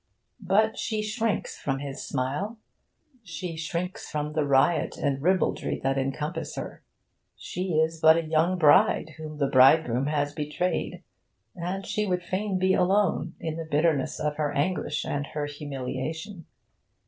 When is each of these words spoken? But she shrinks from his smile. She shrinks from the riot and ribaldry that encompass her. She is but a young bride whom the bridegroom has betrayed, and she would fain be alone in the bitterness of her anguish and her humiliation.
But 0.41 0.79
she 0.79 1.03
shrinks 1.03 1.59
from 1.59 1.77
his 1.77 2.03
smile. 2.03 2.57
She 3.21 3.55
shrinks 3.55 4.09
from 4.09 4.33
the 4.33 4.43
riot 4.47 4.97
and 4.97 5.21
ribaldry 5.21 5.79
that 5.83 5.95
encompass 5.99 6.55
her. 6.55 6.81
She 7.35 7.73
is 7.73 7.99
but 8.01 8.17
a 8.17 8.23
young 8.25 8.57
bride 8.57 9.11
whom 9.17 9.37
the 9.37 9.45
bridegroom 9.45 10.07
has 10.07 10.33
betrayed, 10.33 11.03
and 11.55 11.85
she 11.85 12.07
would 12.07 12.23
fain 12.23 12.57
be 12.57 12.73
alone 12.73 13.35
in 13.39 13.57
the 13.57 13.67
bitterness 13.69 14.19
of 14.19 14.37
her 14.37 14.51
anguish 14.53 15.05
and 15.05 15.27
her 15.35 15.45
humiliation. 15.45 16.47